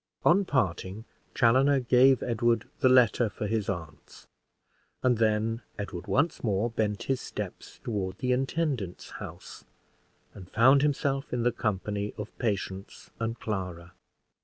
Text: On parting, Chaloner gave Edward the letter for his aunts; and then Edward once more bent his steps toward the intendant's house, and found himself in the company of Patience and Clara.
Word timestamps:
On 0.25 0.45
parting, 0.45 1.05
Chaloner 1.35 1.79
gave 1.79 2.23
Edward 2.23 2.67
the 2.79 2.89
letter 2.89 3.29
for 3.29 3.45
his 3.45 3.69
aunts; 3.69 4.25
and 5.03 5.19
then 5.19 5.61
Edward 5.77 6.07
once 6.07 6.43
more 6.43 6.71
bent 6.71 7.03
his 7.03 7.21
steps 7.21 7.79
toward 7.83 8.17
the 8.17 8.31
intendant's 8.31 9.11
house, 9.21 9.63
and 10.33 10.49
found 10.49 10.81
himself 10.81 11.31
in 11.31 11.43
the 11.43 11.51
company 11.51 12.15
of 12.17 12.35
Patience 12.39 13.11
and 13.19 13.39
Clara. 13.39 13.93